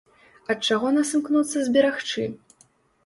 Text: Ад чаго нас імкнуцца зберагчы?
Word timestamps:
Ад 0.53 0.63
чаго 0.69 0.89
нас 0.95 1.11
імкнуцца 1.19 1.57
зберагчы? 1.71 2.27